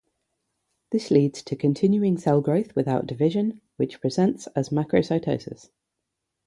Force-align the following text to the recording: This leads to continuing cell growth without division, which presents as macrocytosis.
This 0.91 1.11
leads 1.11 1.43
to 1.43 1.55
continuing 1.55 2.17
cell 2.17 2.41
growth 2.41 2.75
without 2.75 3.05
division, 3.05 3.61
which 3.77 4.01
presents 4.01 4.47
as 4.55 4.69
macrocytosis. 4.69 5.69